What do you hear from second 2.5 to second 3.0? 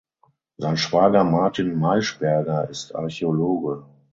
ist